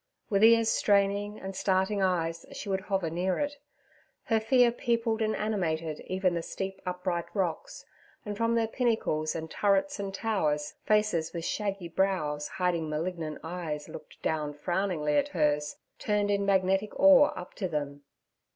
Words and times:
With 0.31 0.43
ears 0.43 0.69
straining 0.69 1.39
and 1.39 1.55
starting 1.55 2.01
eyes 2.01 2.43
she 2.53 2.69
would 2.69 2.81
hover 2.81 3.11
near 3.11 3.37
it. 3.37 3.59
Her 4.23 4.39
fear 4.39 4.71
peopled 4.71 5.21
and 5.21 5.35
animated 5.35 5.99
even 6.07 6.33
the 6.33 6.41
steep 6.41 6.81
upright 6.87 7.27
rocks, 7.35 7.85
and 8.25 8.35
from 8.35 8.55
their 8.55 8.65
pinnacles 8.65 9.35
and 9.35 9.47
turrets 9.51 9.99
and 9.99 10.11
towers, 10.11 10.73
faces 10.87 11.33
with 11.33 11.45
shaggy 11.45 11.87
brows, 11.87 12.47
hiding 12.47 12.89
malignant 12.89 13.37
eyes, 13.43 13.87
looked 13.87 14.19
down 14.23 14.55
frowningly 14.55 15.17
at 15.17 15.27
hers, 15.37 15.75
turned 15.99 16.31
in 16.31 16.47
magnetic 16.47 16.99
awe 16.99 17.27
up 17.35 17.53
to 17.53 17.67
them. 17.67 18.01